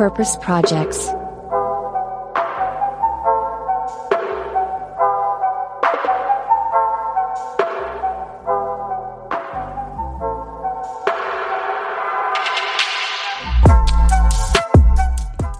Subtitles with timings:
[0.00, 1.12] Purpose Projects.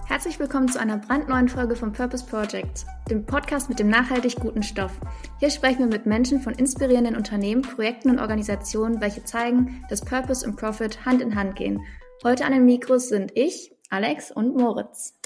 [0.07, 4.63] Herzlich willkommen zu einer brandneuen Folge vom Purpose Project, dem Podcast mit dem nachhaltig guten
[4.63, 4.93] Stoff.
[5.37, 10.43] Hier sprechen wir mit Menschen von inspirierenden Unternehmen, Projekten und Organisationen, welche zeigen, dass Purpose
[10.43, 11.79] und Profit Hand in Hand gehen.
[12.23, 15.19] Heute an den Mikros sind ich, Alex und Moritz.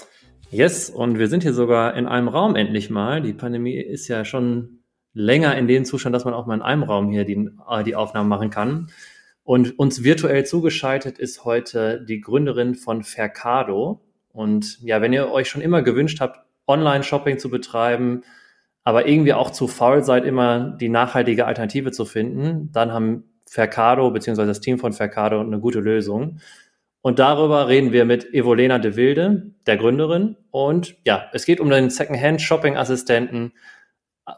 [0.50, 3.22] Yes, und wir sind hier sogar in einem Raum endlich mal.
[3.22, 4.80] Die Pandemie ist ja schon
[5.12, 7.94] länger in dem Zustand, dass man auch mal in einem Raum hier die, äh, die
[7.94, 8.88] Aufnahmen machen kann.
[9.44, 14.00] Und uns virtuell zugeschaltet ist heute die Gründerin von Fercado.
[14.32, 18.24] Und ja, wenn ihr euch schon immer gewünscht habt, Online-Shopping zu betreiben,
[18.82, 24.10] aber irgendwie auch zu faul seid, immer die nachhaltige Alternative zu finden, dann haben Fercado
[24.10, 26.40] beziehungsweise das Team von Fercado eine gute Lösung.
[27.02, 30.36] Und darüber reden wir mit Evolena de Wilde, der Gründerin.
[30.50, 33.52] Und ja, es geht um den Secondhand-Shopping-Assistenten.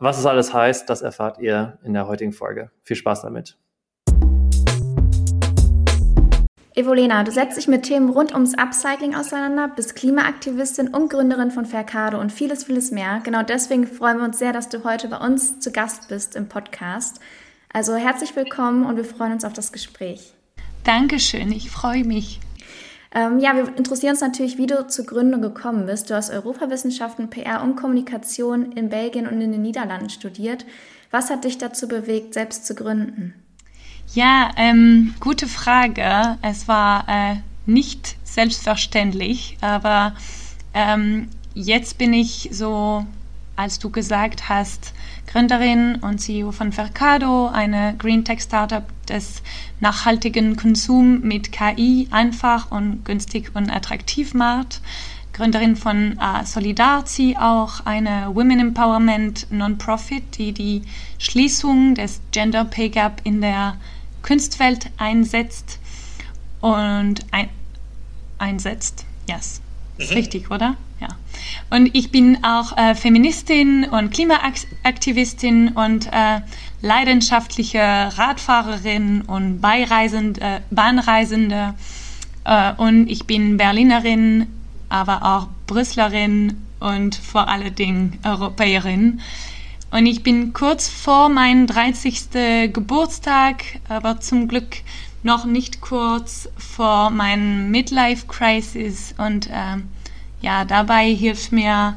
[0.01, 2.71] Was es alles heißt, das erfahrt ihr in der heutigen Folge.
[2.83, 3.57] Viel Spaß damit.
[6.79, 11.67] Evolena, du setzt dich mit Themen rund ums Upcycling auseinander, bist Klimaaktivistin und Gründerin von
[11.67, 13.21] Faircado und vieles, vieles mehr.
[13.25, 16.49] Genau deswegen freuen wir uns sehr, dass du heute bei uns zu Gast bist im
[16.49, 17.19] Podcast.
[17.73, 20.35] Also herzlich willkommen und wir freuen uns auf das Gespräch.
[20.85, 22.39] Dankeschön, ich freue mich.
[23.15, 26.11] Ähm, ja, wir interessieren uns natürlich, wie du zur Gründung gekommen bist.
[26.11, 30.67] Du hast Europawissenschaften, PR und Kommunikation in Belgien und in den Niederlanden studiert.
[31.11, 33.35] Was hat dich dazu bewegt, selbst zu gründen?
[34.15, 36.39] Ja, ähm, gute Frage.
[36.43, 37.37] Es war äh,
[37.67, 40.15] nicht selbstverständlich, aber
[40.75, 43.07] ähm, jetzt bin ich so,
[43.57, 44.93] als du gesagt hast,
[45.31, 49.43] Gründerin und CEO von Vercado, eine Green Tech Startup des
[49.79, 54.81] nachhaltigen Konsum mit KI einfach und günstig und attraktiv macht.
[55.35, 60.83] Gründerin von äh, Solidarity, auch eine Women Empowerment Non-Profit, die die
[61.19, 63.77] Schließung des Gender Pay Gap in der
[64.23, 65.79] Kunstwelt einsetzt
[66.61, 67.51] und ein,
[68.39, 69.05] einsetzt.
[69.29, 69.61] Yes.
[69.99, 70.17] Ist mhm.
[70.17, 70.77] richtig, oder?
[71.71, 76.41] Und ich bin auch äh, Feministin und Klimaaktivistin und äh,
[76.81, 81.75] leidenschaftliche Radfahrerin und Beireisende, Bahnreisende.
[82.45, 84.47] Äh, und ich bin Berlinerin,
[84.89, 89.21] aber auch Brüsselerin und vor allen Dingen Europäerin.
[89.91, 92.73] Und ich bin kurz vor meinem 30.
[92.73, 94.83] Geburtstag, aber zum Glück
[95.23, 99.15] noch nicht kurz vor meinem Midlife Crisis.
[99.19, 99.77] Und äh,
[100.41, 101.97] ja, dabei hilft mir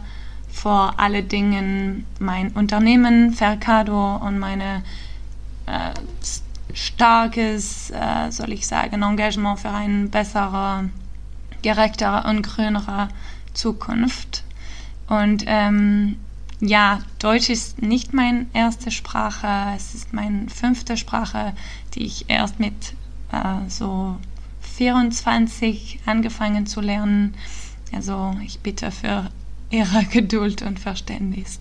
[0.52, 4.84] vor allen Dingen mein Unternehmen Fercado und meine
[5.66, 5.92] äh,
[6.74, 10.90] starkes, äh, soll ich sagen, Engagement für eine bessere,
[11.62, 13.10] gerechtere und grünere
[13.54, 14.44] Zukunft.
[15.08, 16.18] Und ähm,
[16.60, 21.54] ja, Deutsch ist nicht meine erste Sprache, es ist meine fünfte Sprache,
[21.96, 22.94] die ich erst mit
[23.32, 24.18] äh, so
[24.78, 27.36] 24 angefangen zu lernen.
[27.94, 29.30] Also ich bitte für
[29.70, 31.60] Ihre Geduld und Verständnis.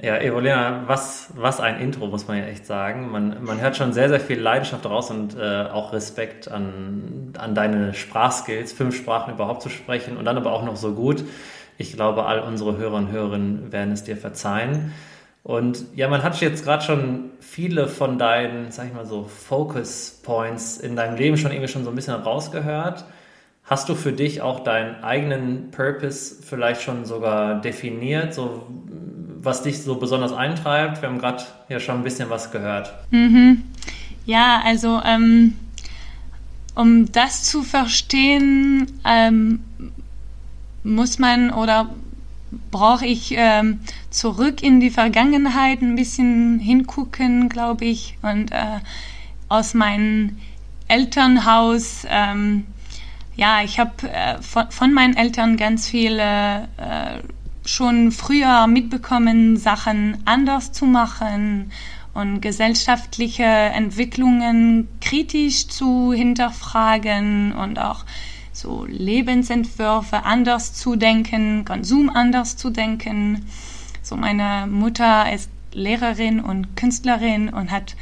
[0.00, 3.10] Ja, Evolena, was, was ein Intro, muss man ja echt sagen.
[3.10, 7.54] Man, man hört schon sehr, sehr viel Leidenschaft raus und äh, auch Respekt an, an
[7.54, 11.24] deine Sprachskills, fünf Sprachen überhaupt zu sprechen und dann aber auch noch so gut.
[11.78, 14.92] Ich glaube, all unsere Hörer und Hörerinnen werden es dir verzeihen.
[15.42, 20.20] Und ja, man hat jetzt gerade schon viele von deinen, sag ich mal so, Focus
[20.22, 23.06] Points in deinem Leben schon irgendwie schon so ein bisschen rausgehört.
[23.66, 28.64] Hast du für dich auch deinen eigenen Purpose vielleicht schon sogar definiert, so
[29.42, 31.02] was dich so besonders eintreibt?
[31.02, 32.94] Wir haben gerade ja schon ein bisschen was gehört.
[33.10, 33.64] Mhm.
[34.24, 35.54] Ja, also ähm,
[36.76, 39.60] um das zu verstehen, ähm,
[40.84, 41.90] muss man oder
[42.70, 48.78] brauche ich ähm, zurück in die Vergangenheit ein bisschen hingucken, glaube ich, und äh,
[49.48, 50.38] aus meinem
[50.86, 52.06] Elternhaus.
[52.08, 52.64] Ähm,
[53.36, 57.20] ja, ich habe äh, von, von, meinen Eltern ganz viele äh,
[57.66, 61.70] schon früher mitbekommen, Sachen anders zu machen
[62.14, 68.04] und gesellschaftliche Entwicklungen kritisch zu hinterfragen und auch
[68.52, 73.44] so Lebensentwürfe anders zu denken, Konsum anders zu denken.
[74.02, 77.96] So meine Mutter ist Lehrerin und Künstlerin und hat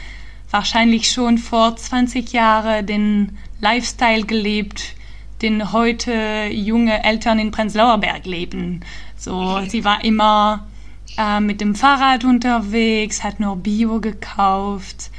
[0.49, 4.95] wahrscheinlich schon vor 20 Jahren den Lifestyle gelebt,
[5.45, 8.81] den heute junge Eltern in Prenzlauer Berg leben.
[9.15, 10.67] So, sie war immer
[11.19, 15.11] äh, mit dem Fahrrad unterwegs, hat nur Bio gekauft,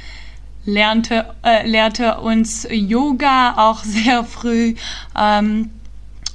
[0.64, 4.74] lernte, äh, lehrte uns Yoga auch sehr früh
[5.16, 5.70] ähm,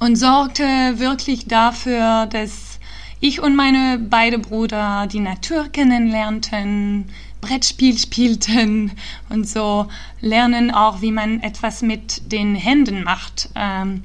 [0.00, 0.64] und sorgte
[0.98, 2.80] wirklich dafür, dass
[3.20, 7.10] ich und meine beiden Brüder die Natur kennenlernten,
[7.42, 8.92] Brettspiel spielten
[9.28, 9.88] und so
[10.20, 13.50] lernen auch, wie man etwas mit den Händen macht.
[13.54, 14.04] Ähm,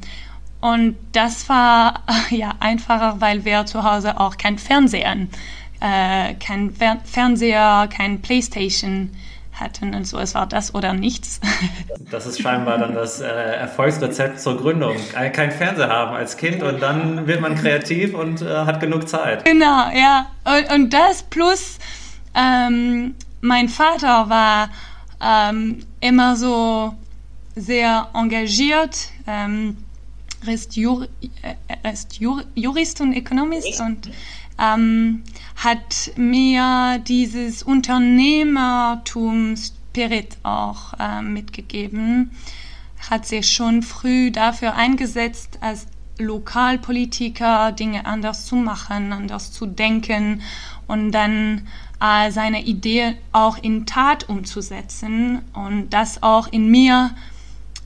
[0.59, 5.15] und das war ja einfacher, weil wir zu Hause auch kein Fernseher,
[5.79, 9.11] äh, kein Fer Fernseher, kein Playstation
[9.53, 10.19] hatten und so.
[10.19, 11.39] Es war das oder nichts.
[12.09, 14.95] Das ist scheinbar dann das äh, Erfolgsrezept zur Gründung.
[15.33, 19.43] Kein Fernseher haben als Kind und dann wird man kreativ und äh, hat genug Zeit.
[19.43, 20.27] Genau, ja.
[20.45, 21.79] Und, und das plus
[22.33, 24.69] ähm, mein Vater war
[25.21, 26.95] ähm, immer so
[27.55, 29.09] sehr engagiert.
[29.25, 29.77] Ähm,
[30.45, 31.07] er ist, Jur,
[31.67, 34.11] er ist Jur, Jurist und Ökonomist und
[34.59, 35.23] ähm,
[35.55, 42.31] hat mir dieses Unternehmertum-Spirit auch äh, mitgegeben.
[43.09, 45.87] Hat sich schon früh dafür eingesetzt, als
[46.19, 50.41] Lokalpolitiker Dinge anders zu machen, anders zu denken
[50.87, 51.67] und dann
[51.99, 57.11] äh, seine Idee auch in Tat umzusetzen und das auch in mir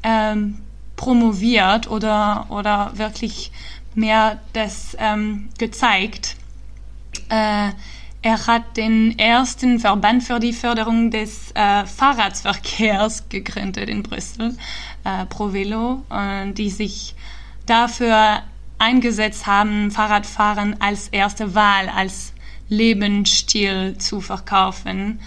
[0.03, 0.59] ähm,
[0.95, 3.51] promoviert oder, oder wirklich
[3.95, 6.35] mehr das ähm, gezeigt.
[7.29, 7.69] Äh,
[8.23, 14.55] er hat den ersten Verband für die Förderung des äh, Fahrradverkehrs gegründet in Brüssel,
[15.03, 17.15] äh, ProVelo, äh, die sich
[17.65, 18.43] dafür
[18.77, 22.33] eingesetzt haben, Fahrradfahren als erste Wahl, als
[22.71, 25.19] Lebensstil zu verkaufen.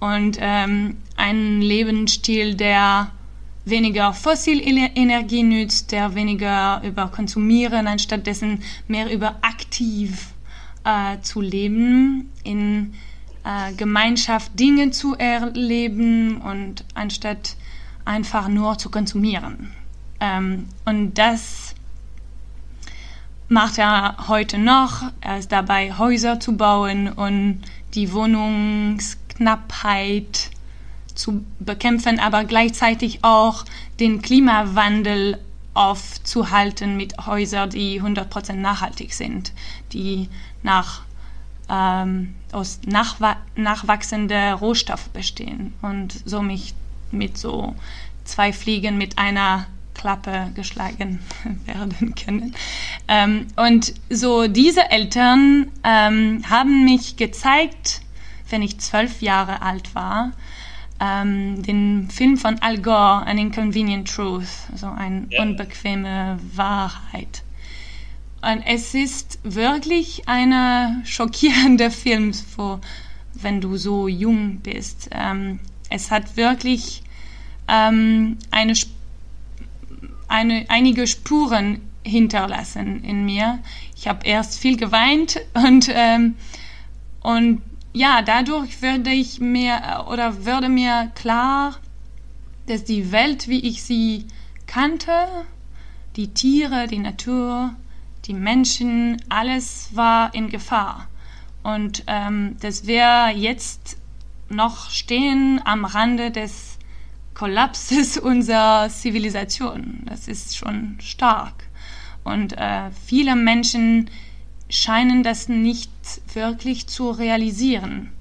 [0.00, 3.12] Und ähm, ein Lebensstil, der
[3.64, 10.34] weniger Fossilenergie nützt, der weniger über Konsumieren, anstatt dessen mehr über aktiv
[10.84, 12.94] äh, zu leben, in
[13.44, 17.56] äh, Gemeinschaft Dinge zu erleben und anstatt
[18.04, 19.72] einfach nur zu konsumieren.
[20.18, 21.69] Ähm, und das
[23.50, 25.02] macht er heute noch.
[25.20, 27.60] Er ist dabei, Häuser zu bauen und
[27.94, 30.50] die Wohnungsknappheit
[31.14, 33.64] zu bekämpfen, aber gleichzeitig auch
[33.98, 35.40] den Klimawandel
[35.74, 39.52] aufzuhalten mit Häusern, die 100% nachhaltig sind,
[39.92, 40.28] die
[40.62, 41.02] nach,
[41.68, 46.74] ähm, aus nachwa nachwachsender Rohstoff bestehen und somit
[47.10, 47.74] mit so
[48.24, 51.20] zwei Fliegen mit einer Klappe geschlagen
[51.66, 52.54] werden können.
[53.08, 58.00] Ähm, und so diese Eltern ähm, haben mich gezeigt,
[58.48, 60.32] wenn ich zwölf Jahre alt war,
[61.00, 65.42] ähm, den Film von Al Gore, An Inconvenient Truth, so eine ja.
[65.42, 67.42] unbequeme Wahrheit.
[68.42, 72.80] Und es ist wirklich ein schockierender Film, wo,
[73.34, 75.10] wenn du so jung bist.
[75.12, 75.60] Ähm,
[75.90, 77.02] es hat wirklich
[77.68, 78.74] ähm, eine,
[80.30, 83.58] eine, einige Spuren hinterlassen in mir.
[83.96, 86.36] Ich habe erst viel geweint und, ähm,
[87.20, 87.62] und
[87.92, 91.76] ja, dadurch würde ich mir oder würde mir klar,
[92.66, 94.26] dass die Welt, wie ich sie
[94.66, 95.26] kannte,
[96.16, 97.74] die Tiere, die Natur,
[98.26, 101.08] die Menschen, alles war in Gefahr.
[101.62, 103.98] Und ähm, dass wir jetzt
[104.48, 106.69] noch stehen am Rande des
[107.34, 110.02] Kollapses unserer Zivilisation.
[110.06, 111.64] Das ist schon stark.
[112.24, 114.10] Und äh, viele Menschen
[114.68, 115.90] scheinen das nicht
[116.32, 118.12] wirklich zu realisieren.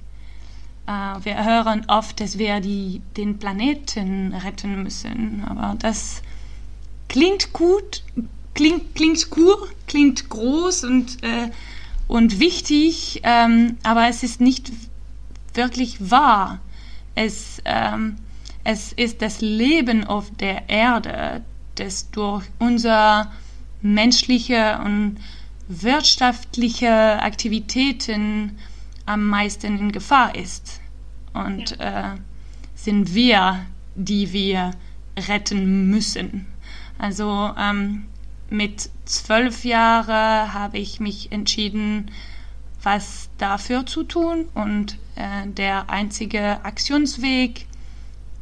[0.87, 6.21] Äh, wir hören oft, dass wir die, den Planeten retten müssen, aber das
[7.07, 8.03] klingt gut,
[8.55, 11.51] klingt, klingt cool, klingt groß und, äh,
[12.07, 14.71] und wichtig, ähm, aber es ist nicht
[15.53, 16.59] wirklich wahr.
[17.15, 18.17] Es, ähm,
[18.63, 21.41] es ist das Leben auf der Erde,
[21.75, 23.31] das durch unser
[23.81, 25.17] menschliche und
[25.67, 28.57] wirtschaftliche Aktivitäten
[29.05, 30.81] am meisten in Gefahr ist.
[31.33, 32.13] Und ja.
[32.13, 32.17] äh,
[32.75, 34.71] sind wir, die wir
[35.27, 36.45] retten müssen.
[36.97, 38.05] Also ähm,
[38.49, 42.11] mit zwölf Jahren habe ich mich entschieden,
[42.81, 44.45] was dafür zu tun.
[44.53, 47.67] Und äh, der einzige Aktionsweg,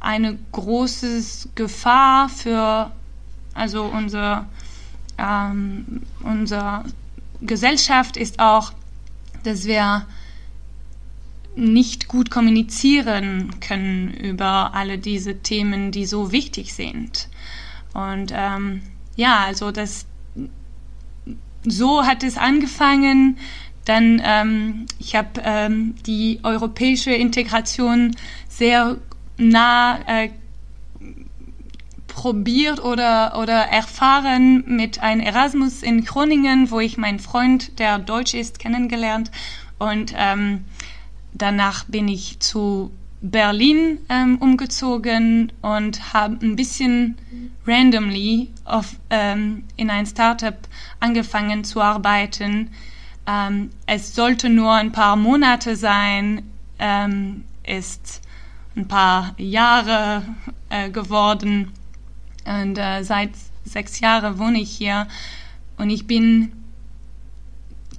[0.00, 1.22] eine große
[1.54, 2.90] Gefahr für
[3.54, 4.46] also unser,
[5.16, 6.84] ähm, unsere
[7.40, 8.72] Gesellschaft ist auch,
[9.44, 10.06] dass wir
[11.56, 17.28] nicht gut kommunizieren können über alle diese Themen, die so wichtig sind.
[17.92, 18.82] Und ähm,
[19.14, 20.06] ja, also das
[21.64, 23.38] so hat es angefangen.
[23.84, 28.16] Dann ähm, ich habe ähm, die europäische Integration
[28.48, 28.96] sehr
[29.36, 30.30] nah äh,
[32.14, 38.34] probiert oder, oder erfahren mit einem Erasmus in Groningen, wo ich meinen Freund, der Deutsch
[38.34, 39.30] ist, kennengelernt.
[39.78, 40.64] Und ähm,
[41.32, 47.16] danach bin ich zu Berlin ähm, umgezogen und habe ein bisschen
[47.66, 50.56] randomly auf, ähm, in ein Startup
[51.00, 52.70] angefangen zu arbeiten.
[53.26, 56.42] Ähm, es sollte nur ein paar Monate sein,
[56.78, 58.20] ähm, ist
[58.76, 60.22] ein paar Jahre
[60.68, 61.72] äh, geworden.
[62.44, 63.30] Und äh, seit
[63.64, 65.06] sechs Jahren wohne ich hier.
[65.76, 66.52] Und ich bin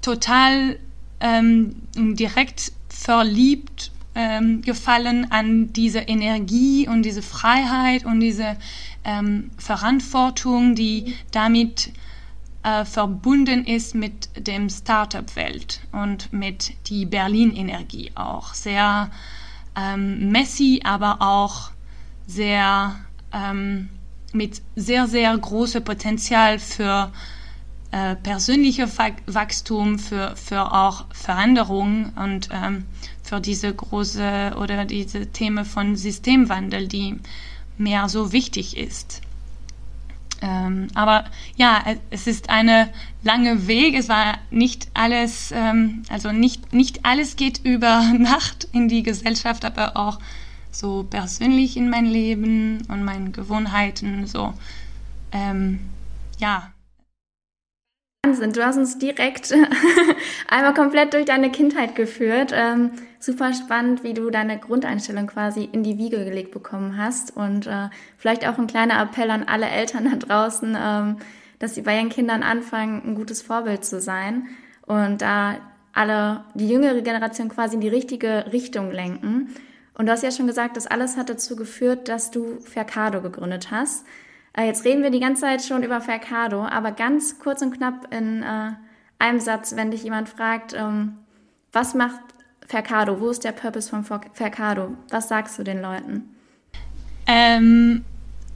[0.02, 0.78] total
[1.20, 8.58] ähm, direkt verliebt ähm, gefallen an diese Energie und diese Freiheit und diese
[9.06, 11.94] ähm, Verantwortung, die damit
[12.64, 18.54] äh, verbunden ist mit dem Startup-Welt und mit die Berlin-Energie auch.
[18.54, 19.12] Sehr
[19.76, 21.72] ähm, messy, aber auch
[22.28, 22.96] sehr
[23.32, 23.90] ähm,
[24.34, 27.12] mit sehr, sehr großem Potenzial für
[27.92, 28.90] äh, persönliche
[29.28, 32.86] Wachstum, für, für auch Veränderung und ähm,
[33.24, 37.20] für diese große oder diese Themen von Systemwandel, die
[37.78, 39.22] mir so wichtig ist.
[40.42, 42.90] Ähm, aber ja, es ist eine
[43.24, 43.96] lange Weg.
[43.96, 49.66] Es war nicht alles, ähm, also nicht, nicht alles geht über Nacht in die Gesellschaft,
[49.66, 50.20] aber auch
[50.72, 54.54] so persönlich in mein Leben und meinen Gewohnheiten, so,
[55.32, 55.80] ähm,
[56.38, 56.75] ja.
[58.26, 59.54] Wahnsinn, du hast uns direkt
[60.48, 62.52] einmal komplett durch deine Kindheit geführt.
[62.56, 67.38] Ähm, super spannend, wie du deine Grundeinstellung quasi in die Wiege gelegt bekommen hast.
[67.38, 71.18] Und äh, vielleicht auch ein kleiner Appell an alle Eltern da draußen, ähm,
[71.60, 74.48] dass sie bei ihren Kindern anfangen, ein gutes Vorbild zu sein
[74.88, 75.58] und da
[75.94, 79.54] alle, die jüngere Generation quasi in die richtige Richtung lenken.
[79.94, 83.70] Und du hast ja schon gesagt, das alles hat dazu geführt, dass du Fercado gegründet
[83.70, 84.04] hast.
[84.58, 88.14] Äh, jetzt reden wir die ganze Zeit schon über Fercado, aber ganz kurz und knapp
[88.14, 88.72] in äh,
[89.20, 91.18] einem Satz, wenn dich jemand fragt, ähm,
[91.72, 92.20] was macht
[92.66, 93.20] Fercado?
[93.20, 94.96] Wo ist der Purpose von Fercado?
[95.10, 96.36] Was sagst du den Leuten?
[97.28, 98.04] Ähm,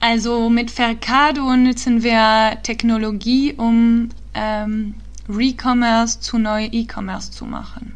[0.00, 4.94] also mit Fercado nutzen wir Technologie, um ähm,
[5.28, 7.94] Recommerce zu neu E-Commerce zu machen.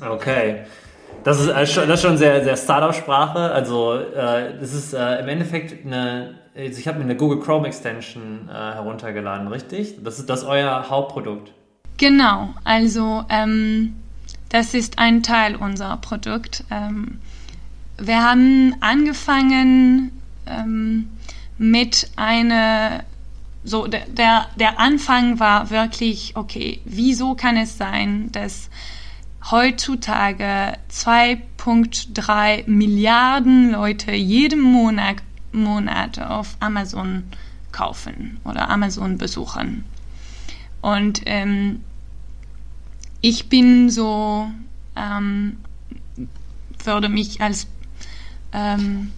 [0.00, 0.64] Okay.
[1.26, 3.50] Das ist, das ist schon sehr, sehr Startup-Sprache.
[3.50, 7.66] Also äh, das ist äh, im Endeffekt eine, also ich habe mir eine Google Chrome
[7.66, 9.96] Extension äh, heruntergeladen, richtig?
[10.04, 11.50] Das ist das euer Hauptprodukt.
[11.96, 13.96] Genau, also ähm,
[14.50, 16.62] das ist ein Teil unserer Produkt.
[16.70, 17.18] Ähm,
[17.98, 20.12] wir haben angefangen
[20.46, 21.08] ähm,
[21.58, 23.02] mit einer
[23.64, 28.70] so der, der Anfang war wirklich, okay, wieso kann es sein, dass
[29.50, 35.16] heutzutage 2,3 Milliarden Leute jeden Monat,
[35.52, 37.24] Monat auf Amazon
[37.72, 39.84] kaufen oder Amazon besuchen.
[40.80, 41.80] Und ähm,
[43.20, 44.50] ich bin so,
[44.96, 45.58] ähm,
[46.84, 47.66] würde mich als
[48.52, 49.12] ähm,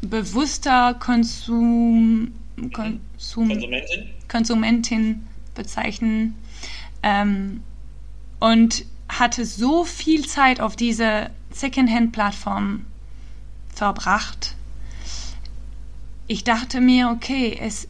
[0.00, 2.32] bewusster Konsum,
[2.72, 4.10] Konsum, Konsumentin?
[4.28, 6.34] Konsumentin bezeichnen.
[7.02, 7.62] Ähm,
[8.40, 8.84] und
[9.18, 12.86] hatte so viel Zeit auf diese Secondhand-Plattform
[13.74, 14.56] verbracht.
[16.26, 17.88] Ich dachte mir, okay, es,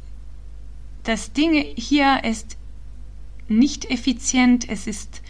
[1.04, 2.56] das Ding hier ist
[3.48, 5.22] nicht effizient, es ist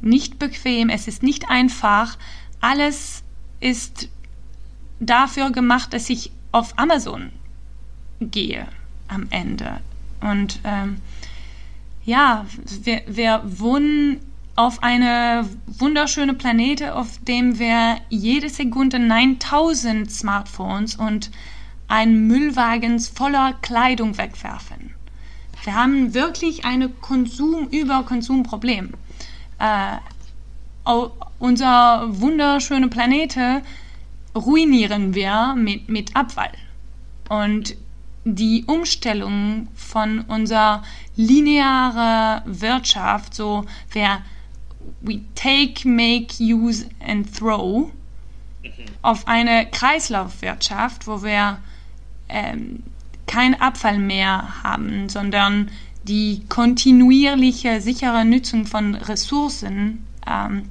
[0.00, 2.18] nicht bequem, es ist nicht einfach.
[2.60, 3.22] Alles
[3.60, 4.08] ist
[5.00, 7.30] dafür gemacht, dass ich auf Amazon
[8.20, 8.68] gehe
[9.08, 9.80] am Ende.
[10.20, 11.00] Und ähm,
[12.04, 12.46] ja,
[12.82, 14.20] wir, wir wohnen
[14.54, 21.30] auf eine wunderschöne Planete, auf dem wir jede Sekunde 9000 Smartphones und
[21.88, 24.94] einen Müllwagen voller Kleidung wegwerfen.
[25.64, 28.94] Wir haben wirklich ein Konsum-über-Konsum-Problem.
[29.58, 29.98] Äh,
[31.38, 33.62] unser wunderschöne Planete
[34.34, 36.52] ruinieren wir mit, mit Abfall.
[37.28, 37.76] Und
[38.24, 40.82] die Umstellung von unserer
[41.16, 44.22] linearen Wirtschaft, so wer
[45.00, 47.90] we take, make, use and throw
[49.02, 51.58] auf eine Kreislaufwirtschaft, wo wir
[52.28, 52.82] ähm,
[53.26, 55.70] kein Abfall mehr haben, sondern
[56.04, 60.68] die kontinuierliche, sichere Nutzung von Ressourcen ähm,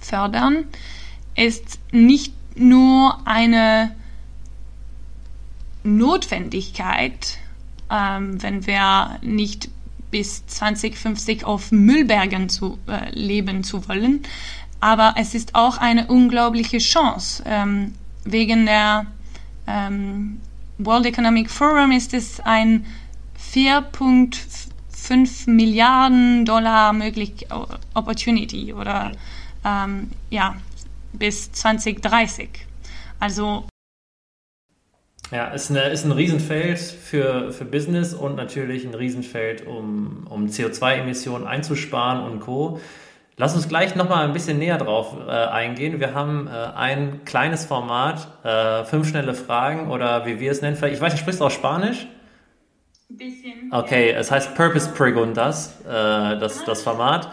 [0.00, 0.64] fördern,
[1.36, 3.94] ist nicht nur eine
[5.82, 7.38] Notwendigkeit,
[7.90, 9.70] ähm, wenn wir nicht
[10.10, 14.22] bis 2050 auf Müllbergen zu äh, leben zu wollen,
[14.80, 17.42] aber es ist auch eine unglaubliche Chance.
[17.46, 19.06] Ähm, wegen der
[19.66, 20.40] ähm,
[20.78, 22.86] World Economic Forum ist es ein
[23.52, 27.46] 4,5 Milliarden Dollar möglich
[27.94, 29.12] Opportunity oder
[29.64, 30.56] ähm, ja
[31.12, 32.48] bis 2030.
[33.18, 33.66] Also
[35.30, 40.46] ja, ist, eine, ist ein Riesenfeld für, für Business und natürlich ein Riesenfeld, um, um
[40.46, 42.80] CO2-Emissionen einzusparen und Co.
[43.36, 45.98] Lass uns gleich nochmal ein bisschen näher drauf äh, eingehen.
[45.98, 50.76] Wir haben äh, ein kleines Format, äh, fünf schnelle Fragen oder wie wir es nennen.
[50.76, 52.06] Vielleicht, ich weiß, du sprichst auch Spanisch?
[53.08, 53.72] Ein bisschen.
[53.72, 57.30] Okay, es heißt Purpose Preguntas, äh, das, das Format.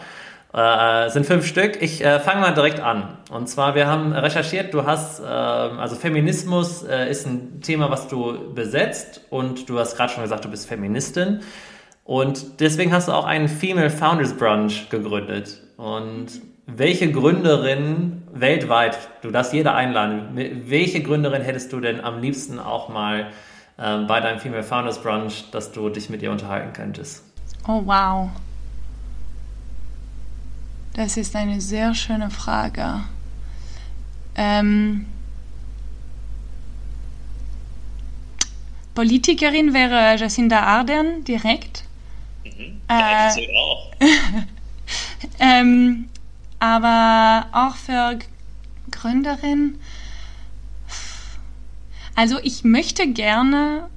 [0.52, 1.82] Äh, sind fünf Stück.
[1.82, 3.18] Ich äh, fange mal direkt an.
[3.30, 8.08] Und zwar, wir haben recherchiert, du hast, äh, also Feminismus äh, ist ein Thema, was
[8.08, 11.40] du besetzt und du hast gerade schon gesagt, du bist Feministin.
[12.04, 15.60] Und deswegen hast du auch einen Female Founders Brunch gegründet.
[15.76, 16.28] Und
[16.64, 20.30] welche Gründerin weltweit, du darfst jeder einladen,
[20.66, 23.26] welche Gründerin hättest du denn am liebsten auch mal
[23.76, 27.22] äh, bei deinem Female Founders Brunch, dass du dich mit ihr unterhalten könntest?
[27.66, 28.30] Oh, wow.
[30.98, 33.04] Das ist eine sehr schöne Frage.
[34.34, 35.06] Ähm,
[38.96, 41.84] Politikerin wäre Jacinda Ardern direkt.
[42.42, 42.80] Mhm.
[42.90, 43.92] Ja, äh, auch.
[45.38, 46.08] ähm,
[46.58, 48.18] aber auch für
[48.90, 49.78] Gründerin.
[52.16, 53.88] Also ich möchte gerne,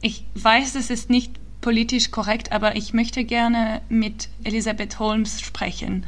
[0.00, 1.30] ich weiß, es ist nicht
[1.60, 6.04] politisch korrekt, aber ich möchte gerne mit Elisabeth Holmes sprechen.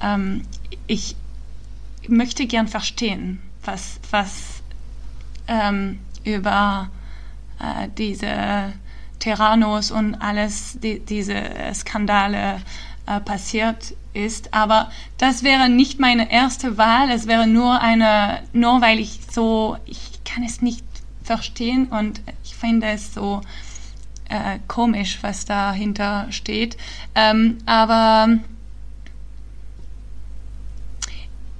[0.00, 0.42] Ähm,
[0.86, 1.16] ich
[2.08, 4.62] möchte gern verstehen, was, was
[5.48, 6.90] ähm, über
[7.60, 8.72] äh, diese
[9.18, 11.42] Terranos und alles, die, diese
[11.74, 12.60] Skandale
[13.06, 14.52] äh, passiert ist.
[14.54, 17.10] Aber das wäre nicht meine erste Wahl.
[17.10, 20.84] Es wäre nur eine, nur weil ich so, ich kann es nicht
[21.22, 23.40] verstehen und ich finde es so
[24.28, 26.76] äh, komisch, was dahinter steht.
[27.14, 28.38] Ähm, aber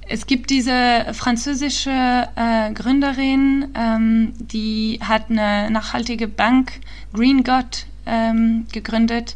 [0.09, 6.79] es gibt diese französische äh, Gründerin, ähm, die hat eine nachhaltige Bank,
[7.13, 9.35] Green God, ähm, gegründet.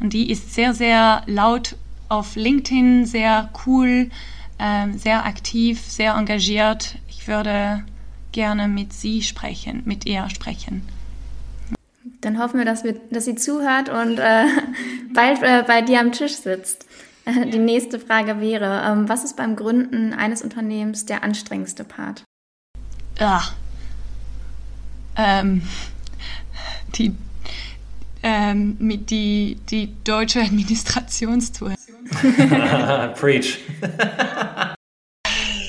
[0.00, 1.76] Und die ist sehr, sehr laut
[2.08, 4.10] auf LinkedIn, sehr cool,
[4.58, 6.96] ähm, sehr aktiv, sehr engagiert.
[7.08, 7.84] Ich würde
[8.32, 10.86] gerne mit sie sprechen, mit ihr sprechen.
[12.20, 14.44] Dann hoffen wir, dass, wir, dass sie zuhört und äh,
[15.14, 16.85] bald äh, bei dir am Tisch sitzt.
[17.52, 22.22] Die nächste Frage wäre, ähm, was ist beim Gründen eines Unternehmens der anstrengendste Part?
[23.18, 23.42] Ja.
[25.16, 25.62] Ähm,
[26.94, 27.16] die,
[28.22, 31.74] ähm, mit die, die deutsche Administrationstour.
[33.18, 33.58] Preach.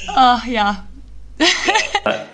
[0.09, 0.83] Ach ja.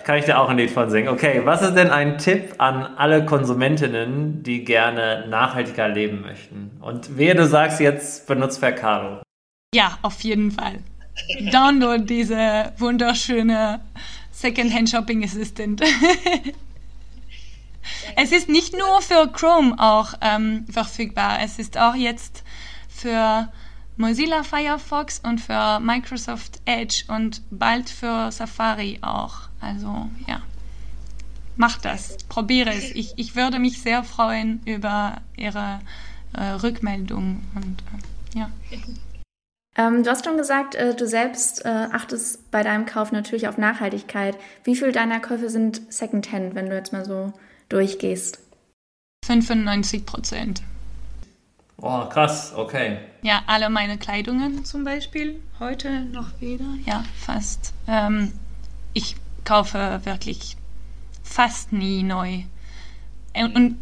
[0.04, 1.08] Kann ich dir auch ein Lied von singen.
[1.08, 6.70] Okay, was ist denn ein Tipp an alle Konsumentinnen, die gerne nachhaltiger leben möchten?
[6.84, 9.22] Und wehe, du sagst jetzt, benutzt Vercaro.
[9.74, 10.80] Ja, auf jeden Fall.
[11.50, 13.80] Download diese wunderschöne
[14.30, 15.80] Secondhand Shopping Assistant.
[18.16, 21.38] es ist nicht nur für Chrome auch ähm, verfügbar.
[21.42, 22.44] Es ist auch jetzt
[22.90, 23.50] für
[23.96, 29.48] Mozilla Firefox und für Microsoft Edge und bald für Safari auch.
[29.58, 30.42] Also ja,
[31.56, 32.90] mach das, probiere es.
[32.90, 35.80] Ich, ich würde mich sehr freuen über Ihre
[36.34, 38.50] äh, Rückmeldung und äh, ja.
[39.76, 43.58] Ähm, du hast schon gesagt, äh, du selbst äh, achtest bei deinem Kauf natürlich auf
[43.58, 44.36] Nachhaltigkeit.
[44.62, 47.32] Wie viel deiner Käufe sind Secondhand, wenn du jetzt mal so
[47.68, 48.38] durchgehst?
[49.26, 50.62] 95 Prozent.
[51.78, 52.98] Oh, krass, okay.
[53.22, 57.74] Ja, alle meine Kleidungen zum Beispiel, heute noch wieder, ja, fast.
[57.88, 58.32] Ähm,
[58.92, 60.56] ich kaufe wirklich
[61.24, 62.44] fast nie neu.
[63.34, 63.78] Und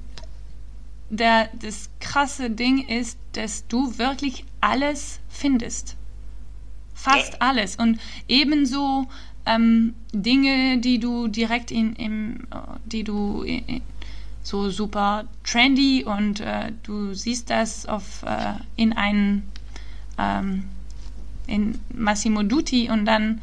[1.12, 5.96] der, das krasse Ding ist, dass du wirklich alles findest.
[6.94, 7.76] Fast alles.
[7.76, 9.06] Und ebenso
[9.44, 12.46] ähm, Dinge, die du direkt in, im,
[12.86, 13.82] die du in,
[14.42, 19.42] so super trendy und äh, du siehst das auf, äh, in einem
[20.18, 20.64] ähm,
[21.46, 23.42] in Massimo Dutti und dann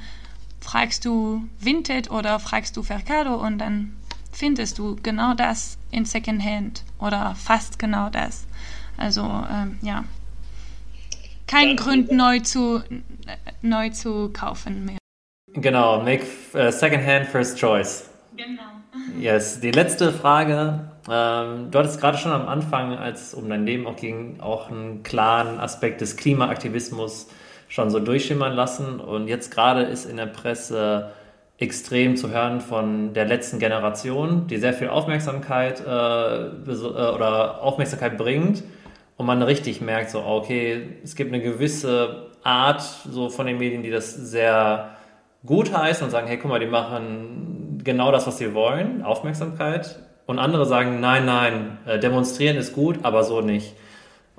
[0.60, 3.96] fragst du Vinted oder fragst du Fercado und dann
[4.32, 8.46] findest du genau das in Secondhand oder fast genau das.
[8.98, 10.04] Also ähm, ja,
[11.48, 12.84] kein Grund neu zu
[13.62, 14.98] neu zu kaufen mehr.
[15.54, 18.10] Genau, make uh, Secondhand first choice.
[18.36, 18.62] Genau.
[19.20, 20.92] Yes, die letzte Frage.
[21.10, 24.70] Ähm, du hattest gerade schon am Anfang, als es um dein Leben auch ging, auch
[24.70, 27.28] einen klaren Aspekt des Klimaaktivismus
[27.68, 29.00] schon so durchschimmern lassen.
[29.00, 31.12] Und jetzt gerade ist in der Presse
[31.60, 38.18] extrem zu hören von der letzten Generation, die sehr viel Aufmerksamkeit äh, äh, oder Aufmerksamkeit
[38.18, 38.64] bringt
[39.18, 43.84] und man richtig merkt, so okay, es gibt eine gewisse Art so von den Medien,
[43.84, 44.92] die das sehr
[45.46, 50.00] gut heißen und sagen, hey, guck mal, die machen genau das, was sie wollen, Aufmerksamkeit.
[50.26, 53.74] Und andere sagen, nein, nein, äh, demonstrieren ist gut, aber so nicht.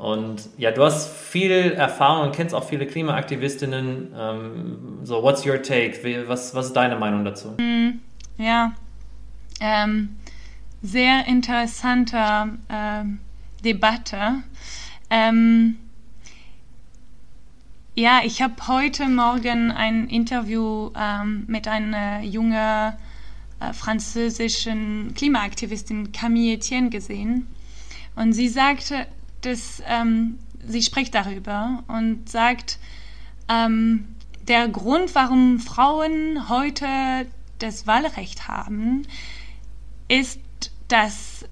[0.00, 4.14] Und ja, du hast viel Erfahrung und kennst auch viele Klimaaktivistinnen.
[4.16, 6.26] Ähm, so, what's your take?
[6.26, 7.56] Was, was ist deine Meinung dazu?
[7.58, 8.00] Hm,
[8.38, 8.72] ja,
[9.60, 10.16] ähm,
[10.80, 12.16] sehr interessante
[12.68, 13.04] äh,
[13.62, 14.42] Debatte.
[15.10, 15.76] Ähm,
[17.94, 26.54] ja, ich habe heute Morgen ein Interview ähm, mit einer jungen äh, französischen Klimaaktivistin Camille
[26.54, 27.48] Etienne gesehen.
[28.16, 29.06] Und sie sagte,
[29.42, 32.78] dass ähm, sie spricht darüber und sagt,
[33.48, 34.06] ähm,
[34.48, 36.86] der Grund, warum Frauen heute
[37.58, 39.02] das Wahlrecht haben,
[40.08, 40.40] ist,
[40.88, 41.44] dass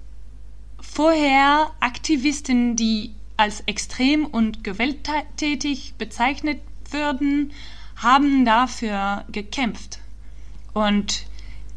[0.81, 6.59] vorher Aktivisten, die als extrem und gewalttätig bezeichnet
[6.91, 7.53] würden,
[7.95, 9.99] haben dafür gekämpft.
[10.73, 11.25] Und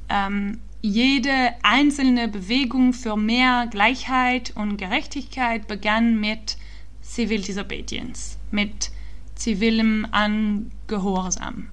[0.08, 6.56] ähm, jede einzelne Bewegung für mehr Gleichheit und Gerechtigkeit begann mit
[7.02, 8.90] Civil Disobedience, mit
[9.36, 11.70] zivilem Angehorsam.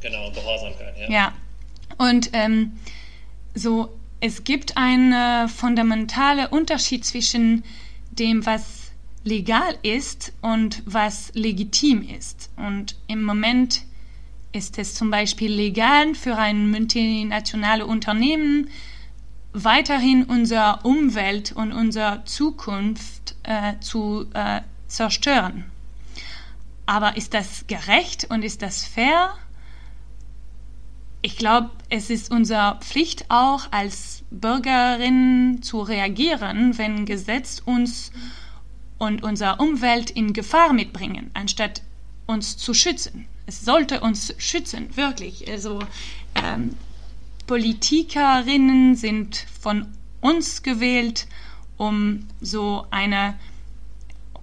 [0.00, 1.10] Genau, Gehorsamkeit, ja.
[1.10, 1.32] Ja.
[1.98, 2.72] Und ähm,
[3.54, 7.64] so, es gibt einen fundamentalen Unterschied zwischen
[8.12, 8.92] dem, was
[9.24, 12.50] legal ist und was legitim ist.
[12.56, 13.82] Und im Moment
[14.52, 18.68] ist es zum Beispiel legal für ein multinationales Unternehmen,
[19.52, 25.64] weiterhin unsere Umwelt und unsere Zukunft äh, zu äh, zerstören.
[26.86, 29.34] Aber ist das gerecht und ist das fair?
[31.22, 38.10] Ich glaube, es ist unsere Pflicht auch als Bürgerinnen zu reagieren, wenn Gesetz uns
[38.98, 41.82] und unsere Umwelt in Gefahr mitbringen, anstatt
[42.26, 45.48] uns zu schützen es sollte uns schützen, wirklich.
[45.50, 45.80] Also
[46.34, 46.74] ähm,
[47.46, 49.86] Politikerinnen sind von
[50.20, 51.26] uns gewählt,
[51.76, 53.34] um so eine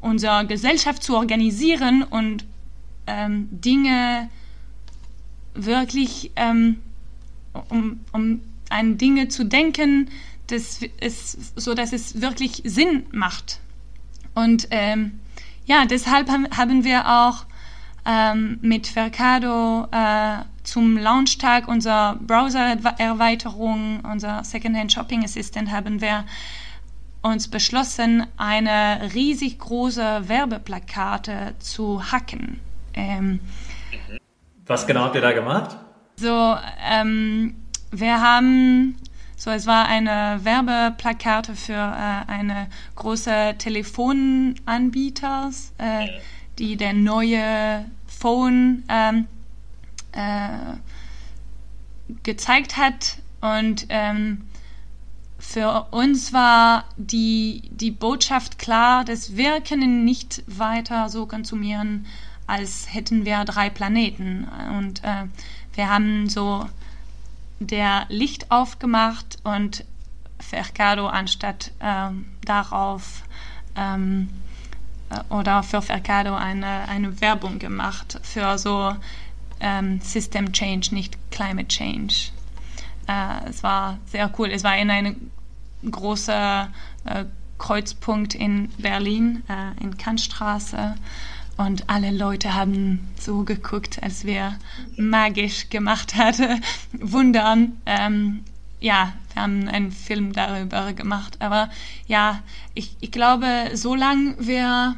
[0.01, 2.45] unsere Gesellschaft zu organisieren und
[3.07, 4.29] ähm, Dinge
[5.53, 6.79] wirklich ähm,
[7.69, 10.09] um, um an Dinge zu denken,
[10.47, 13.59] das ist, so dass es wirklich Sinn macht.
[14.35, 15.19] Und ähm,
[15.65, 17.45] ja, deshalb haben wir auch
[18.05, 26.25] ähm, mit Vercado äh, zum Launchtag unserer Browser-Erweiterung, unser Secondhand Shopping Assistant, haben wir
[27.21, 32.59] uns beschlossen, eine riesig große Werbeplakate zu hacken.
[32.93, 33.39] Ähm,
[34.65, 35.77] Was genau habt ihr da gemacht?
[36.15, 36.55] So,
[36.89, 37.55] ähm,
[37.91, 38.95] wir haben,
[39.35, 46.07] so es war eine Werbeplakate für äh, eine große Telefonanbieter, äh,
[46.59, 49.27] die der neue Phone ähm,
[50.11, 50.75] äh,
[52.23, 53.17] gezeigt hat.
[53.41, 54.41] Und ähm,
[55.37, 62.05] für uns war die, die Botschaft klar, dass wir können nicht weiter so konsumieren,
[62.45, 64.47] als hätten wir drei Planeten.
[64.77, 65.25] Und äh,
[65.75, 66.67] wir haben so
[67.59, 69.85] der Licht aufgemacht und
[70.39, 72.09] Fercado anstatt äh,
[72.45, 73.23] darauf
[73.75, 74.48] ähm, äh,
[75.29, 78.95] oder für Fercado eine, eine Werbung gemacht für so
[79.59, 82.31] ähm, System Change, nicht Climate Change.
[83.07, 84.49] Äh, es war sehr cool.
[84.51, 85.31] Es war in einem
[85.89, 86.33] großen
[87.05, 87.25] äh,
[87.57, 90.95] Kreuzpunkt in Berlin, äh, in Kantstraße.
[91.57, 94.57] Und alle Leute haben so geguckt, als wir
[94.95, 96.61] magisch gemacht hatten.
[96.93, 97.81] Wundern.
[97.85, 98.45] Ähm,
[98.79, 101.37] ja, wir haben einen Film darüber gemacht.
[101.39, 101.69] Aber
[102.07, 102.41] ja,
[102.73, 104.95] ich, ich glaube, solange wir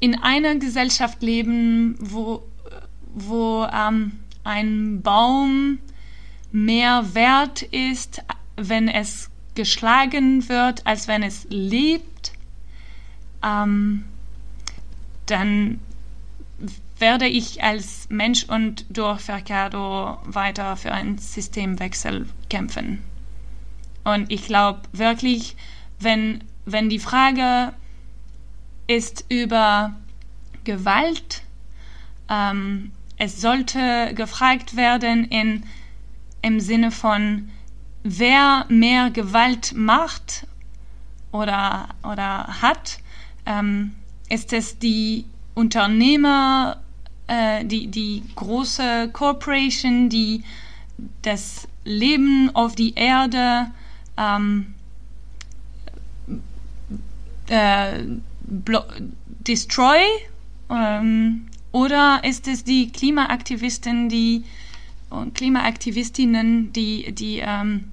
[0.00, 2.42] in einer Gesellschaft leben, wo,
[3.14, 4.12] wo ähm,
[4.44, 5.78] ein Baum
[6.52, 8.22] mehr wert ist,
[8.56, 12.32] wenn es geschlagen wird, als wenn es lebt,
[13.42, 14.04] ähm,
[15.26, 15.80] dann
[16.98, 23.02] werde ich als Mensch und durch Vercado weiter für einen Systemwechsel kämpfen.
[24.04, 25.56] Und ich glaube wirklich,
[25.98, 27.72] wenn, wenn die Frage
[28.86, 29.94] ist über
[30.64, 31.42] Gewalt,
[32.28, 35.64] ähm, es sollte gefragt werden in,
[36.42, 37.50] im Sinne von,
[38.02, 40.46] wer mehr Gewalt macht
[41.32, 42.98] oder, oder hat,
[43.44, 43.94] ähm,
[44.28, 46.80] ist es die Unternehmer,
[47.26, 50.44] äh, die, die große Corporation, die
[51.22, 53.70] das Leben auf die Erde
[54.16, 54.74] ähm,
[57.48, 58.04] äh,
[59.46, 60.00] destroy?
[60.70, 64.44] Ähm, oder ist es die Klimaaktivisten, die
[65.10, 67.84] und Klimaaktivistinnen, die, die ähm,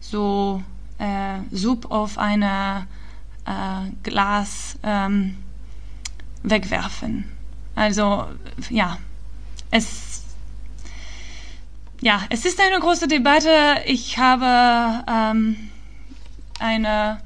[0.00, 0.62] so
[0.98, 2.86] äh, Sub auf eine
[3.44, 5.36] äh, Glas ähm,
[6.42, 7.37] wegwerfen.
[7.78, 8.26] Also
[8.70, 8.98] ja,
[9.70, 10.24] es
[12.00, 13.82] ja, es ist eine große Debatte.
[13.86, 15.70] Ich habe ähm,
[16.58, 17.20] eine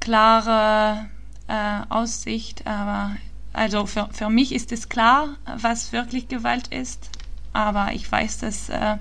[0.00, 1.08] klare
[1.46, 3.14] äh, Aussicht, aber
[3.52, 7.10] also für, für mich ist es klar, was wirklich Gewalt ist,
[7.52, 8.96] aber ich weiß, dass äh,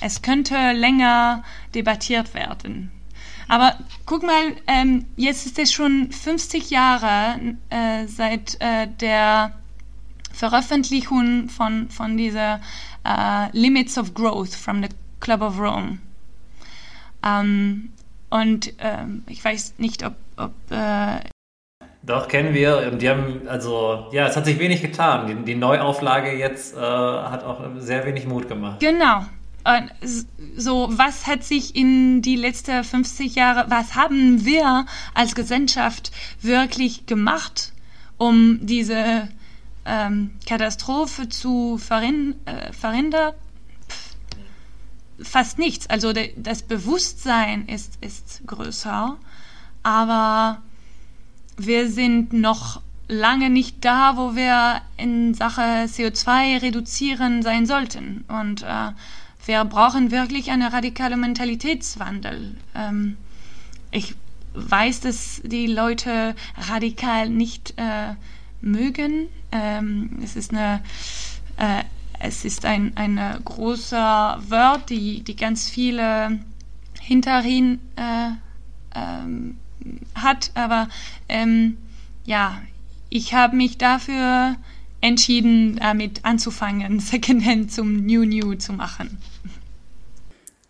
[0.00, 1.44] es könnte länger
[1.76, 2.90] debattiert werden.
[3.46, 7.38] Aber guck mal, ähm, jetzt ist es schon 50 Jahre
[7.70, 9.61] äh, seit äh, der
[10.32, 12.60] Veröffentlichung von, von dieser
[13.06, 14.88] uh, Limits of Growth from the
[15.20, 15.98] Club of Rome.
[17.24, 17.92] Ähm,
[18.30, 20.14] und ähm, ich weiß nicht, ob.
[20.36, 21.20] ob äh
[22.02, 22.90] Doch, kennen wir.
[22.92, 25.26] Die haben, also, ja, es hat sich wenig getan.
[25.26, 28.80] Die, die Neuauflage jetzt äh, hat auch sehr wenig Mut gemacht.
[28.80, 29.24] Genau.
[29.64, 29.92] Und
[30.56, 37.06] so, was hat sich in die letzten 50 Jahre, was haben wir als Gesellschaft wirklich
[37.06, 37.72] gemacht,
[38.18, 39.28] um diese
[39.84, 43.34] ähm, Katastrophe zu verhin äh, verhindern?
[45.24, 45.88] fast nichts.
[45.88, 49.16] Also de, das Bewusstsein ist, ist größer,
[49.82, 50.62] aber
[51.56, 58.24] wir sind noch lange nicht da, wo wir in Sache CO2 reduzieren sein sollten.
[58.28, 58.92] Und äh,
[59.44, 62.56] wir brauchen wirklich einen radikalen Mentalitätswandel.
[62.74, 63.16] Ähm,
[63.90, 64.14] ich
[64.54, 68.14] weiß, dass die Leute radikal nicht äh,
[68.62, 69.28] mögen.
[69.52, 70.80] Ähm, es ist eine
[71.58, 71.82] äh,
[72.24, 76.38] es ist ein, ein großer Wort, die, die ganz viele
[77.00, 78.30] Hinterhin äh,
[78.94, 79.56] ähm,
[80.14, 80.88] hat, aber
[81.28, 81.78] ähm,
[82.24, 82.62] ja,
[83.10, 84.54] ich habe mich dafür
[85.00, 89.18] entschieden, damit anzufangen, Secondhand zum New New zu machen.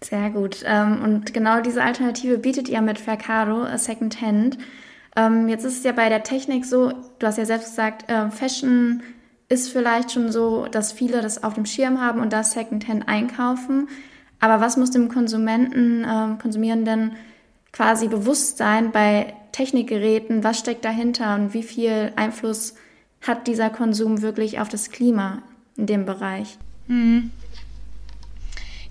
[0.01, 0.65] Sehr gut.
[0.65, 4.59] Ähm, und genau diese Alternative bietet ihr mit Fercaro äh, Secondhand.
[5.17, 8.31] Ähm, jetzt ist es ja bei der Technik so, du hast ja selbst gesagt, äh,
[8.31, 9.03] Fashion
[9.49, 13.89] ist vielleicht schon so, dass viele das auf dem Schirm haben und das Secondhand einkaufen.
[14.41, 17.13] Aber was muss dem Konsumenten, äh, Konsumierenden
[17.73, 20.43] quasi bewusst sein bei Technikgeräten?
[20.43, 22.75] Was steckt dahinter und wie viel Einfluss
[23.21, 25.43] hat dieser Konsum wirklich auf das Klima
[25.77, 26.59] in dem Bereich?
[26.89, 27.31] Hm.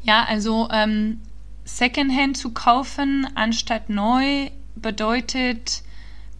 [0.04, 1.20] Ja, also ähm,
[1.66, 5.84] Secondhand zu kaufen anstatt neu bedeutet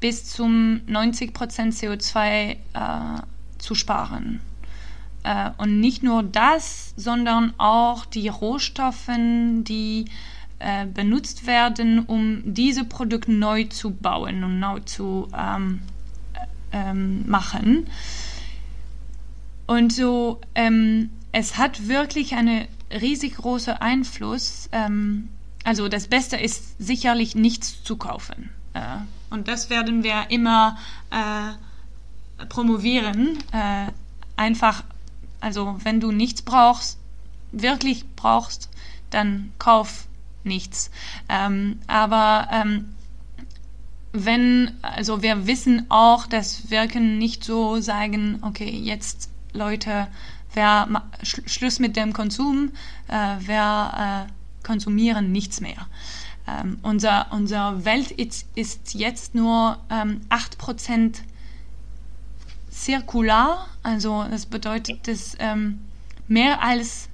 [0.02, 3.22] bis zum 90% CO2 äh,
[3.60, 4.42] zu sparen.
[5.24, 10.06] Äh, und nicht nur das, sondern auch die Rohstoffe, die
[10.60, 15.82] äh, benutzt werden, um diese Produkte neu zu bauen und neu zu ähm,
[16.34, 17.88] äh, ähm, machen.
[19.68, 24.68] Und so, ähm, es hat wirklich einen riesig großen Einfluss.
[24.72, 25.30] Ähm,
[25.64, 28.50] also das Beste ist sicherlich nichts zu kaufen.
[29.32, 30.78] Und das werden wir immer
[31.10, 33.88] äh, promovieren, äh,
[34.36, 34.84] einfach,
[35.40, 37.00] also wenn du nichts brauchst,
[37.52, 38.70] wirklich brauchst,
[39.10, 40.08] dann kauf
[40.44, 40.92] nichts.
[41.30, 42.94] Ähm, aber ähm,
[44.12, 50.08] wenn, also wir wissen auch, dass wir können nicht so sagen, okay, jetzt Leute,
[50.54, 50.88] wer
[51.24, 52.72] Sch Schluss mit dem Konsum,
[53.08, 55.88] äh, wir äh, konsumieren nichts mehr.
[56.60, 61.18] Ähm, unser, unser Welt ist, ist jetzt nur ähm, 8%
[62.70, 65.80] zirkular, also das bedeutet, dass ähm,
[66.28, 67.10] mehr als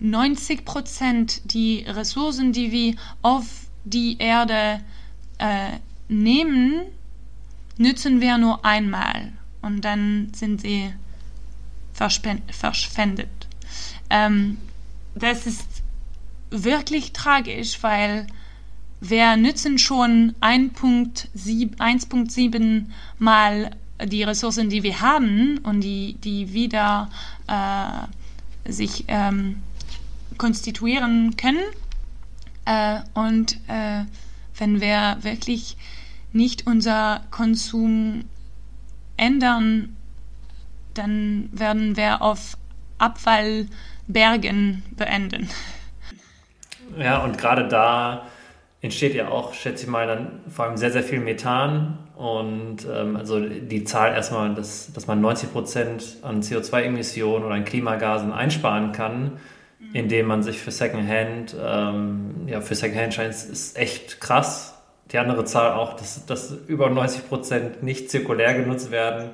[0.00, 3.44] 90 Prozent die Ressourcen, die wir auf
[3.84, 4.80] die Erde
[5.38, 6.82] äh, nehmen,
[7.76, 10.92] nützen wir nur einmal und dann sind sie
[11.92, 13.28] verschwendet.
[14.10, 14.58] Ähm,
[15.14, 15.82] das ist
[16.50, 18.26] wirklich tragisch, weil
[19.04, 22.84] wir nützen schon 1.7
[23.18, 23.70] mal
[24.04, 27.10] die Ressourcen, die wir haben und die, die wieder
[27.48, 28.06] äh,
[28.70, 29.60] sich ähm,
[30.38, 31.64] konstituieren können.
[32.64, 34.04] Äh, und äh,
[34.56, 35.76] wenn wir wirklich
[36.32, 38.26] nicht unser Konsum
[39.16, 39.96] ändern,
[40.94, 42.56] dann werden wir auf
[42.98, 45.48] Abfallbergen beenden.
[46.96, 48.28] Ja, und gerade da
[48.82, 51.98] entsteht ja auch, schätze ich mal, dann vor allem sehr, sehr viel Methan.
[52.16, 57.64] Und ähm, also die Zahl erstmal, dass, dass man 90 Prozent an CO2-Emissionen oder an
[57.64, 59.38] Klimagasen einsparen kann,
[59.78, 59.94] mhm.
[59.94, 64.74] indem man sich für Secondhand, ähm, ja, für Secondhand scheint ist echt krass.
[65.12, 69.30] Die andere Zahl auch, dass, dass über 90 Prozent nicht zirkulär genutzt werden,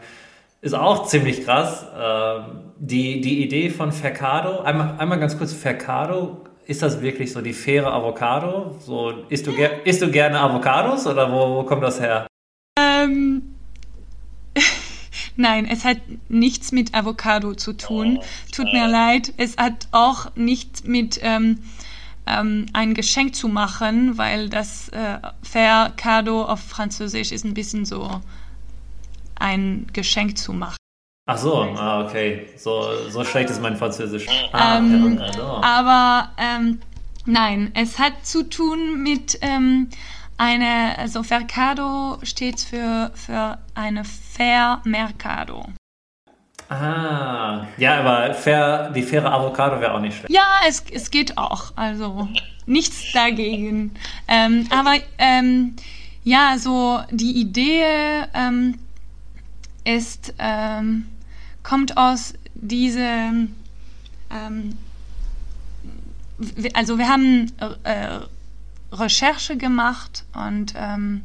[0.60, 1.86] ist auch ziemlich krass.
[1.98, 2.44] Ähm,
[2.76, 7.54] die, die Idee von Fercado, einmal, einmal ganz kurz, Fercado ist das wirklich so die
[7.54, 8.76] faire Avocado?
[8.84, 9.52] So, isst, du
[9.84, 12.26] isst du gerne Avocados oder wo, wo kommt das her?
[12.78, 13.54] Ähm,
[15.36, 15.96] Nein, es hat
[16.28, 18.18] nichts mit Avocado zu tun.
[18.20, 19.32] Oh, Tut mir leid.
[19.38, 21.60] Es hat auch nichts mit ähm,
[22.26, 28.20] ähm, ein Geschenk zu machen, weil das äh, Fercado auf Französisch ist ein bisschen so
[29.36, 30.77] ein Geschenk zu machen.
[31.30, 32.46] Ach so, ah, okay.
[32.56, 34.26] So, so schlecht ist mein Französisch.
[34.50, 35.42] Ah, ähm, also.
[35.42, 36.80] Aber ähm,
[37.26, 39.90] nein, es hat zu tun mit ähm,
[40.38, 45.66] eine, also Mercado steht für, für eine Fair Mercado.
[46.70, 50.32] Ah, ja, aber fair, die faire Avocado wäre auch nicht schlecht.
[50.32, 51.72] Ja, es, es geht auch.
[51.76, 52.26] Also
[52.64, 53.94] nichts dagegen.
[54.28, 55.76] Ähm, aber ähm,
[56.24, 57.84] ja, so die Idee
[58.32, 58.78] ähm,
[59.84, 61.06] ist, ähm,
[61.68, 63.54] kommt aus diesem,
[64.30, 64.78] ähm,
[66.72, 67.52] also wir haben
[67.82, 68.20] äh,
[68.90, 71.22] Recherche gemacht und, ähm,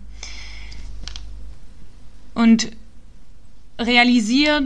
[2.34, 2.72] und
[3.80, 4.64] realisiert,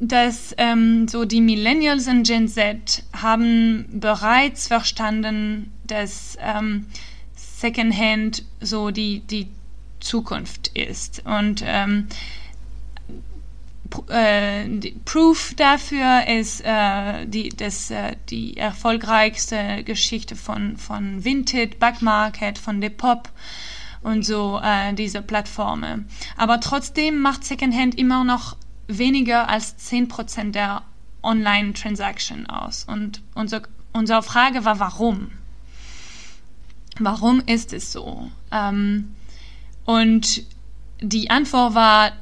[0.00, 6.86] dass ähm, so die Millennials und Gen Z haben bereits verstanden, dass ähm,
[7.36, 9.48] Secondhand so die, die
[10.00, 11.22] Zukunft ist.
[11.26, 12.08] Und ähm,
[14.08, 14.68] äh,
[15.04, 22.80] Proof dafür ist äh, die, das, äh, die erfolgreichste Geschichte von, von Vinted, Backmarket, von
[22.80, 23.28] Depop
[24.02, 26.08] und so äh, diese Plattformen.
[26.36, 28.56] Aber trotzdem macht Secondhand immer noch
[28.88, 30.82] weniger als 10% der
[31.22, 32.84] Online-Transaction aus.
[32.84, 35.30] Und unser, unsere Frage war, warum?
[36.98, 38.30] Warum ist es so?
[38.50, 39.14] Ähm,
[39.84, 40.44] und
[41.00, 42.12] die Antwort war,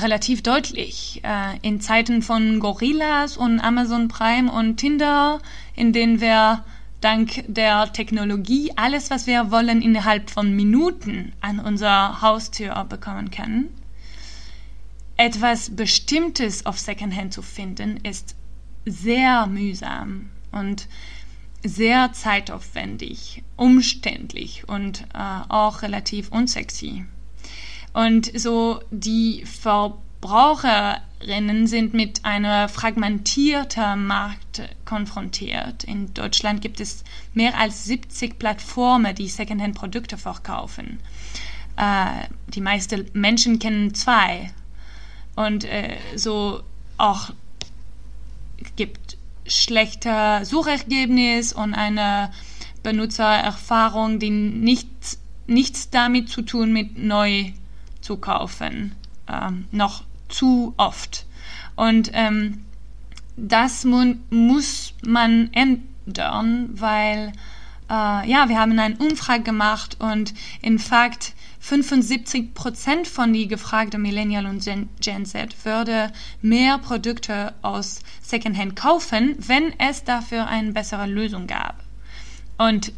[0.00, 1.20] relativ deutlich.
[1.24, 5.40] Äh, in Zeiten von Gorillas und Amazon Prime und Tinder,
[5.74, 6.64] in denen wir
[7.00, 13.68] dank der Technologie alles, was wir wollen, innerhalb von Minuten an unserer Haustür bekommen können.
[15.16, 18.36] Etwas Bestimmtes auf Secondhand zu finden, ist
[18.84, 20.88] sehr mühsam und
[21.64, 27.04] sehr zeitaufwendig, umständlich und äh, auch relativ unsexy.
[27.98, 35.82] Und so die Verbraucherinnen sind mit einer fragmentierten Markt konfrontiert.
[35.82, 37.02] In Deutschland gibt es
[37.34, 41.00] mehr als 70 Plattformen, die Secondhand-Produkte verkaufen.
[41.76, 44.52] Äh, die meisten Menschen kennen zwei.
[45.34, 46.62] Und äh, so
[46.98, 47.30] auch
[48.76, 52.30] gibt schlechte Suchergebnis und eine
[52.84, 57.50] Benutzererfahrung, die nichts, nichts damit zu tun mit neu
[58.08, 58.94] zu kaufen,
[59.28, 61.26] ähm, noch zu oft.
[61.76, 62.64] Und ähm,
[63.36, 67.32] das muss man ändern, weil
[67.90, 74.00] äh, ja, wir haben eine Umfrage gemacht und in Fakt 75 Prozent von die gefragten
[74.00, 80.72] Millennial und Gen, Gen Z würde mehr Produkte aus Secondhand kaufen, wenn es dafür eine
[80.72, 81.84] bessere Lösung gab.
[82.56, 82.92] Und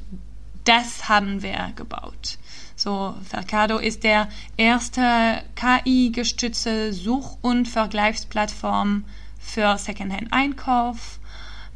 [0.64, 2.38] das haben wir gebaut.
[2.83, 9.04] So, Vercado ist der erste KI-gestützte Such- und Vergleichsplattform
[9.38, 11.19] für Secondhand-Einkauf,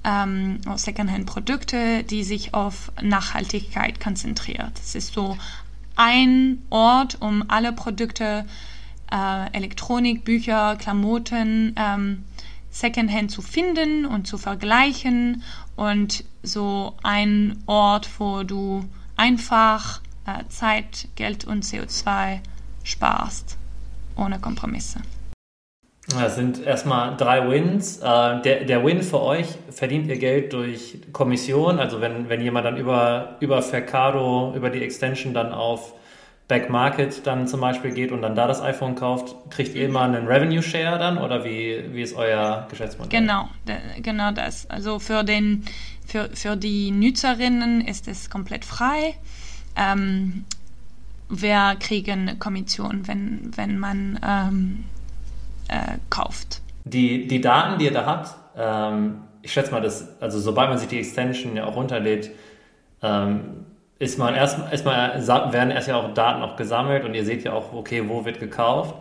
[0.03, 4.73] ähm, Secondhand-Produkte, die sich auf Nachhaltigkeit konzentriert.
[4.83, 5.37] Es ist so
[5.95, 8.47] ein Ort, um alle Produkte,
[9.13, 12.25] äh, Elektronik, Bücher, Klamotten, ähm,
[12.71, 15.43] Secondhand zu finden und zu vergleichen
[15.77, 22.41] und so ein Ort, wo du einfach äh, Zeit, Geld und CO2
[22.83, 23.57] sparst,
[24.17, 25.01] ohne Kompromisse.
[26.09, 27.99] Das sind erstmal drei Wins.
[27.99, 32.67] Äh, der, der Win für euch, verdient ihr Geld durch Kommission, also wenn, wenn jemand
[32.67, 35.95] dann über, über Fercado, über die Extension dann auf
[36.47, 40.27] Back-Market dann zum Beispiel geht und dann da das iPhone kauft, kriegt ihr immer einen
[40.27, 43.19] Revenue-Share dann oder wie, wie ist euer Geschäftsmodell?
[43.19, 43.49] Genau,
[44.03, 44.69] genau das.
[44.69, 45.65] Also für, den,
[46.07, 49.15] für, für die Nutzerinnen ist es komplett frei.
[49.77, 50.45] Ähm,
[51.29, 54.85] wir kriegen Kommission, wenn, wenn man ähm,
[55.69, 56.61] äh, kauft.
[56.85, 60.79] Die, die Daten, die ihr da habt, ähm, ich schätze mal, dass, also sobald man
[60.79, 62.31] sich die Extension ja auch runterlädt,
[63.03, 63.67] ähm,
[63.99, 67.53] ist man erstmal, erstmal werden erst ja auch Daten auch gesammelt und ihr seht ja
[67.53, 68.95] auch, okay, wo wird gekauft.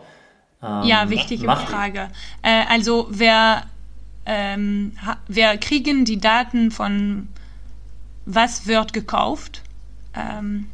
[0.62, 2.10] Ähm, ja, wichtige Frage.
[2.42, 3.64] Äh, also wir,
[4.26, 4.94] ähm,
[5.28, 7.28] wir kriegen die Daten von
[8.26, 9.64] was wird gekauft,
[10.16, 10.68] ähm,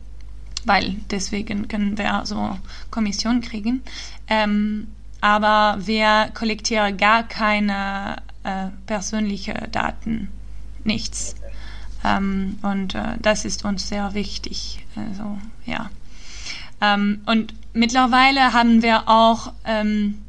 [0.65, 2.57] weil deswegen können wir so
[2.91, 3.81] Kommission kriegen.
[4.27, 4.87] Ähm,
[5.21, 10.29] aber wir kollektieren gar keine äh, persönliche Daten,
[10.83, 11.35] nichts.
[12.03, 14.85] Ähm, und äh, das ist uns sehr wichtig.
[14.95, 15.89] Also, ja.
[16.81, 20.19] Ähm, und mittlerweile haben wir auch ähm,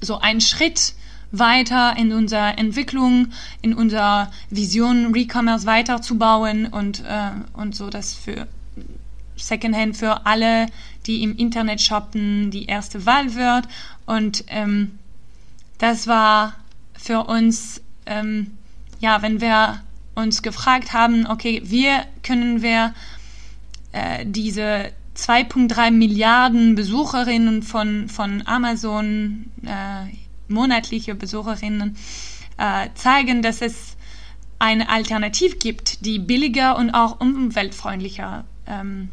[0.00, 0.94] so einen Schritt
[1.32, 3.28] weiter in unserer Entwicklung,
[3.62, 8.46] in unserer Vision, Recommerce weiterzubauen und, äh, und so das für
[9.36, 10.66] Secondhand für alle,
[11.06, 13.66] die im Internet shoppen, die erste Wahl wird.
[14.06, 14.98] Und ähm,
[15.78, 16.54] das war
[16.92, 18.58] für uns, ähm,
[19.00, 19.80] ja, wenn wir
[20.14, 21.88] uns gefragt haben, okay, wie
[22.22, 22.94] können wir
[23.92, 30.14] äh, diese 2,3 Milliarden Besucherinnen von, von Amazon, äh,
[30.50, 31.96] monatliche Besucherinnen,
[32.58, 33.96] äh, zeigen, dass es
[34.58, 39.08] eine Alternative gibt, die billiger und auch umweltfreundlicher ähm,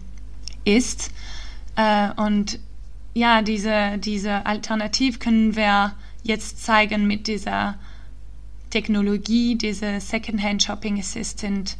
[0.66, 1.12] ist.
[1.76, 2.60] Äh, und
[3.14, 7.76] ja, diese, diese Alternative können wir jetzt zeigen mit dieser
[8.70, 11.78] Technologie, diese Secondhand Shopping Assistant,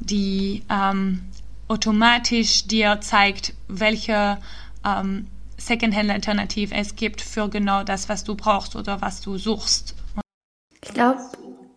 [0.00, 1.20] die ähm,
[1.68, 4.38] automatisch dir zeigt, welche
[4.84, 5.26] ähm,
[5.66, 9.94] Secondhand-Alternative es gibt für genau das, was du brauchst oder was du suchst.
[10.84, 11.20] Ich glaube,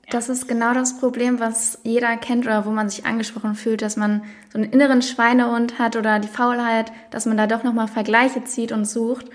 [0.10, 3.98] das ist genau das Problem, was jeder kennt oder wo man sich angesprochen fühlt, dass
[3.98, 8.44] man so einen inneren Schweinehund hat oder die Faulheit, dass man da doch nochmal Vergleiche
[8.44, 9.26] zieht und sucht.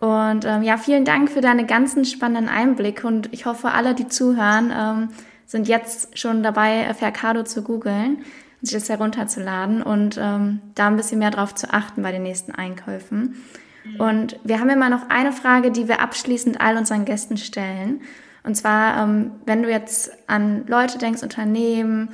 [0.00, 4.08] Und ähm, ja, vielen Dank für deine ganzen spannenden Einblicke und ich hoffe, alle, die
[4.08, 5.08] zuhören, ähm,
[5.46, 8.18] sind jetzt schon dabei, Fercado zu googeln
[8.60, 12.24] und sich das herunterzuladen und ähm, da ein bisschen mehr drauf zu achten bei den
[12.24, 13.36] nächsten Einkäufen.
[13.92, 14.00] Mhm.
[14.00, 18.00] Und wir haben immer noch eine Frage, die wir abschließend all unseren Gästen stellen.
[18.44, 22.10] Und zwar, ähm, wenn du jetzt an Leute denkst, Unternehmen,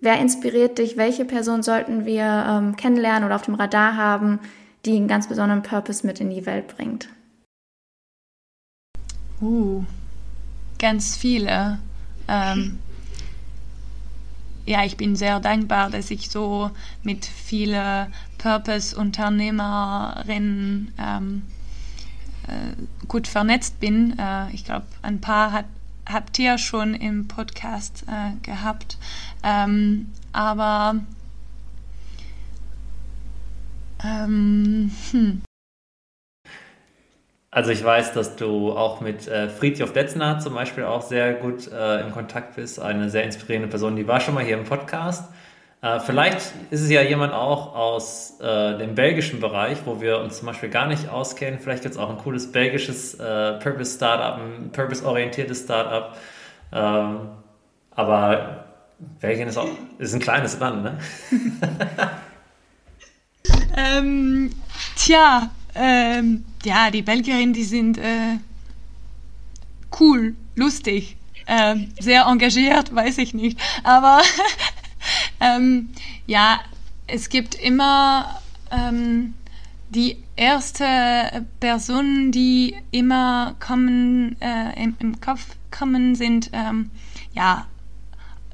[0.00, 4.40] wer inspiriert dich, welche Person sollten wir ähm, kennenlernen oder auf dem Radar haben,
[4.84, 7.08] die einen ganz besonderen Purpose mit in die Welt bringt?
[9.40, 9.84] Uh,
[10.78, 11.78] ganz viele.
[12.28, 12.78] Ähm,
[14.66, 16.70] ja, ich bin sehr dankbar, dass ich so
[17.02, 21.42] mit vielen Purpose-Unternehmerinnen ähm,
[22.46, 22.72] äh,
[23.08, 24.18] gut vernetzt bin.
[24.18, 25.66] Äh, ich glaube, ein paar hat
[26.08, 28.98] habt ihr schon im Podcast äh, gehabt.
[29.42, 30.96] Ähm, aber
[34.04, 35.42] ähm, hm.
[37.50, 41.70] Also ich weiß, dass du auch mit äh, Friedjof Detzner zum Beispiel auch sehr gut
[41.72, 42.78] äh, in Kontakt bist.
[42.78, 45.32] Eine sehr inspirierende Person, die war schon mal hier im Podcast.
[45.82, 46.38] Äh, vielleicht
[46.70, 50.70] ist es ja jemand auch aus äh, dem belgischen Bereich, wo wir uns zum Beispiel
[50.70, 51.60] gar nicht auskennen.
[51.60, 56.16] Vielleicht gibt es auch ein cooles belgisches äh, Purpose-Startup, ein purpose-orientiertes Startup.
[56.72, 57.28] Ähm,
[57.90, 58.64] aber
[59.20, 59.68] Belgien ist auch
[59.98, 60.98] ist ein kleines Land, ne?
[63.76, 64.50] ähm,
[64.96, 68.38] tja, ähm, ja, die Belgierinnen, die sind äh,
[70.00, 71.16] cool, lustig,
[71.46, 73.58] äh, sehr engagiert, weiß ich nicht.
[73.84, 74.22] Aber
[75.40, 75.90] ähm,
[76.26, 76.60] ja,
[77.06, 79.34] es gibt immer ähm,
[79.90, 86.90] die erste Person, die immer kommen, äh, im, im, Kopf kommen, sind ähm,
[87.32, 87.66] ja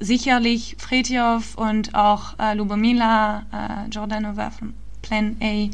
[0.01, 5.69] sicherlich Fritjof und auch äh, Lubomila äh, Jordanova von Plan A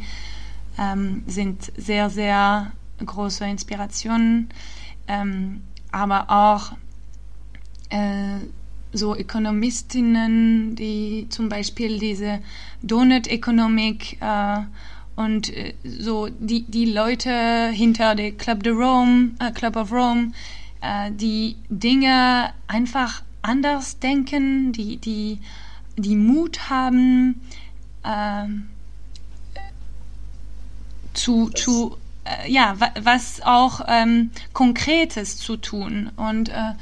[0.79, 2.73] ähm, sind sehr, sehr
[3.05, 4.49] große Inspirationen,
[5.07, 6.73] ähm, aber auch
[7.91, 8.39] äh,
[8.93, 12.41] so Ökonomistinnen, die zum Beispiel diese
[12.83, 14.61] Donut-Economic äh,
[15.17, 20.33] und äh, so die, die Leute hinter der Club de Rome, äh, Club of Rome,
[20.81, 25.39] äh, die Dinge einfach anders denken, die, die,
[25.97, 27.41] die Mut haben,
[28.05, 28.69] ähm,
[31.15, 36.11] zu, zu äh, ja, was auch ähm, Konkretes zu tun.
[36.17, 36.75] Und äh,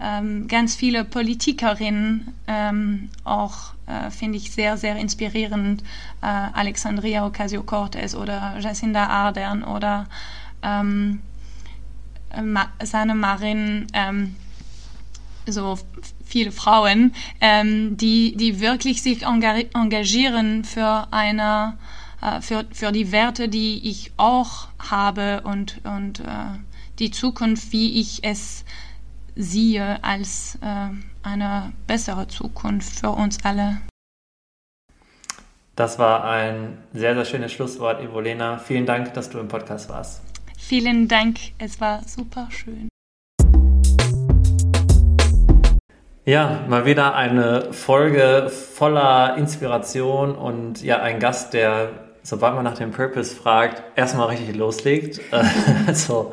[0.00, 5.82] ähm, ganz viele Politikerinnen ähm, auch, äh, finde ich, sehr, sehr inspirierend.
[6.22, 10.06] Äh, Alexandria Ocasio-Cortez oder Jacinda Ardern oder
[10.62, 11.20] ähm,
[12.42, 14.36] Ma Sanne Marin, ähm,
[15.46, 15.78] so
[16.24, 21.76] viele Frauen, ähm, die, die wirklich sich engagieren für eine
[22.22, 26.24] äh, für, für die Werte, die ich auch habe und, und äh,
[26.98, 28.64] die Zukunft, wie ich es
[29.36, 30.88] sehe, als äh,
[31.22, 33.78] eine bessere Zukunft für uns alle.
[35.76, 38.58] Das war ein sehr, sehr schönes Schlusswort, Evolena.
[38.58, 40.22] Vielen Dank, dass du im Podcast warst.
[40.58, 42.88] Vielen Dank, es war super schön.
[46.26, 51.88] Ja, mal wieder eine Folge voller Inspiration und ja, ein Gast, der,
[52.22, 55.20] sobald man nach dem Purpose fragt, erstmal richtig loslegt.
[55.86, 56.32] also,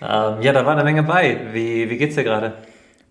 [0.00, 1.38] ähm, ja, da war eine Menge bei.
[1.52, 2.54] Wie, wie geht's dir gerade?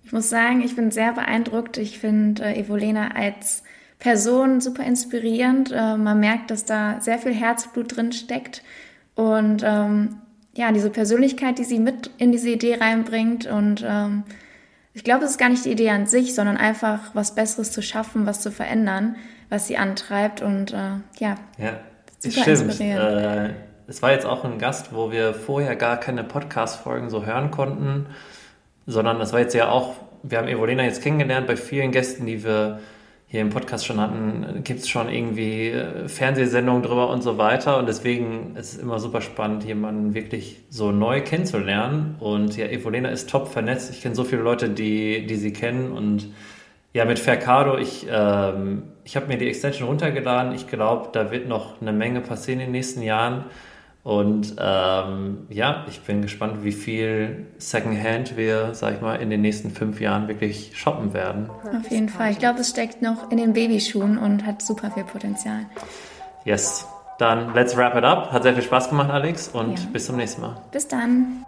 [0.04, 1.78] Ich muss sagen, ich bin sehr beeindruckt.
[1.78, 3.64] Ich finde äh, Evolena als
[3.98, 5.72] Person super inspirierend.
[5.72, 8.62] Äh, man merkt, dass da sehr viel Herzblut drin steckt.
[9.16, 10.18] Und ähm,
[10.56, 13.48] ja, diese Persönlichkeit, die sie mit in diese Idee reinbringt.
[13.48, 14.24] Und ähm,
[14.94, 17.82] ich glaube, es ist gar nicht die Idee an sich, sondern einfach was Besseres zu
[17.82, 19.16] schaffen, was zu verändern,
[19.50, 20.42] was sie antreibt.
[20.42, 21.80] Und äh, ja, ja
[22.20, 22.62] super stimmt.
[22.62, 23.52] inspirierend.
[23.52, 23.54] Äh,
[23.88, 28.08] es war jetzt auch ein Gast, wo wir vorher gar keine Podcast-Folgen so hören konnten,
[28.88, 32.44] sondern das war jetzt ja auch, wir haben Evolena jetzt kennengelernt, bei vielen Gästen, die
[32.44, 32.80] wir
[33.28, 37.78] hier im Podcast schon hatten, gibt es schon irgendwie äh, Fernsehsendungen drüber und so weiter.
[37.80, 42.16] Und deswegen ist es immer super spannend, jemanden wirklich so neu kennenzulernen.
[42.20, 43.92] Und ja, Evolena ist top vernetzt.
[43.92, 45.92] Ich kenne so viele Leute, die, die sie kennen.
[45.92, 46.28] Und
[46.94, 50.54] ja, mit Fercado, ich, ähm, ich habe mir die Extension runtergeladen.
[50.54, 53.46] Ich glaube, da wird noch eine Menge passieren in den nächsten Jahren.
[54.06, 59.42] Und ähm, ja, ich bin gespannt, wie viel Secondhand wir, sag ich mal, in den
[59.42, 61.50] nächsten fünf Jahren wirklich shoppen werden.
[61.76, 62.30] Auf jeden Fall.
[62.30, 65.62] Ich glaube, es steckt noch in den Babyschuhen und hat super viel Potenzial.
[66.44, 66.86] Yes.
[67.18, 68.32] Dann let's wrap it up.
[68.32, 69.86] Hat sehr viel Spaß gemacht, Alex, und ja.
[69.92, 70.56] bis zum nächsten Mal.
[70.72, 71.44] Bis dann.